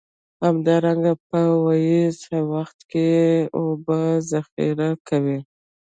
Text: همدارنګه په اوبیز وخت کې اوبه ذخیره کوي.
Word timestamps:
همدارنګه 0.45 1.13
په 1.27 1.39
اوبیز 1.53 2.17
وخت 2.53 2.79
کې 2.91 3.09
اوبه 3.59 3.99
ذخیره 4.31 4.89
کوي. 5.07 5.39